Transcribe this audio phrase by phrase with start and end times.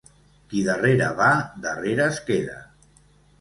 [0.53, 1.27] Qui darrere va,
[1.67, 2.57] darrere es queda.